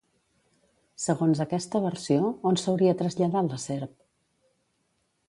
Segons 1.03 1.41
aquesta 1.43 1.81
versió, 1.83 2.31
on 2.53 2.57
s'hauria 2.63 2.97
traslladat 3.03 3.55
la 3.55 3.63
serp? 3.67 3.95